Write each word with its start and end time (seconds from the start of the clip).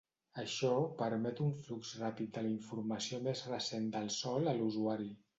Això 0.43 0.69
permet 1.01 1.41
un 1.47 1.51
flux 1.65 1.91
ràpid 1.99 2.31
de 2.37 2.43
la 2.45 2.49
informació 2.53 3.19
més 3.27 3.43
recent 3.51 3.85
del 3.97 4.09
sòl 4.17 4.49
a 4.53 4.57
l'usuari. 4.61 5.07